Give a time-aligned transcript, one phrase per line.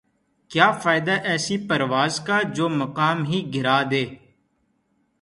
[0.51, 4.05] کیا فائدہ ایسی پرواز کا جومقام ہی گِرادے